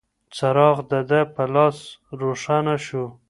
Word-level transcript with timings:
څراغ 0.35 0.77
د 0.91 0.93
ده 1.09 1.21
په 1.33 1.43
لاس 1.53 1.77
روښانه 2.19 2.75
شو. 2.85 3.05